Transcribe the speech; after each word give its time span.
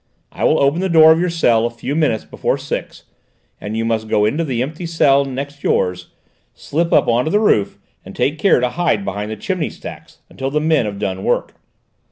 I 0.31 0.45
will 0.45 0.59
open 0.59 0.81
the 0.81 0.89
door 0.89 1.11
of 1.11 1.19
your 1.19 1.29
cell 1.29 1.67
a 1.67 1.69
few 1.69 1.93
minutes 1.95 2.25
before 2.25 2.57
six, 2.57 3.03
and 3.61 3.77
you 3.77 3.85
must 3.85 4.07
go 4.07 4.25
into 4.25 4.43
the 4.43 4.63
empty 4.63 4.87
cell 4.87 5.25
next 5.25 5.63
yours, 5.63 6.07
slip 6.55 6.91
up 6.91 7.07
on 7.07 7.25
to 7.25 7.29
the 7.29 7.39
roof 7.39 7.77
and 8.03 8.15
take 8.15 8.39
care 8.39 8.59
to 8.59 8.69
hide 8.69 9.05
behind 9.05 9.29
the 9.29 9.35
chimney 9.35 9.69
stacks 9.69 10.17
until 10.27 10.49
the 10.49 10.59
men 10.59 10.87
have 10.87 10.97
done 10.97 11.23
work. 11.23 11.53